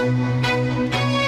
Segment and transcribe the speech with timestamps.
[0.00, 1.19] す